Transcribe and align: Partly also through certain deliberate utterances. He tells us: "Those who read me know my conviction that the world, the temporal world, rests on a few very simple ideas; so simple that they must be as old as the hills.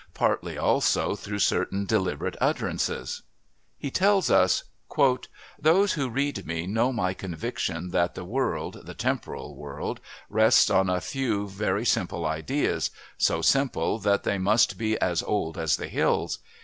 Partly 0.15 0.57
also 0.57 1.15
through 1.15 1.37
certain 1.37 1.85
deliberate 1.85 2.35
utterances. 2.41 3.21
He 3.77 3.91
tells 3.91 4.31
us: 4.31 4.63
"Those 5.59 5.93
who 5.93 6.09
read 6.09 6.47
me 6.47 6.65
know 6.65 6.91
my 6.91 7.13
conviction 7.13 7.89
that 7.91 8.15
the 8.15 8.25
world, 8.25 8.81
the 8.87 8.95
temporal 8.95 9.55
world, 9.55 9.99
rests 10.27 10.71
on 10.71 10.89
a 10.89 11.01
few 11.01 11.47
very 11.47 11.85
simple 11.85 12.25
ideas; 12.25 12.89
so 13.19 13.43
simple 13.43 13.99
that 13.99 14.23
they 14.23 14.39
must 14.39 14.75
be 14.75 14.99
as 14.99 15.21
old 15.21 15.55
as 15.55 15.77
the 15.77 15.87
hills. 15.87 16.39